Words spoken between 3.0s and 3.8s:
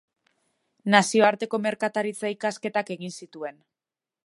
zituen.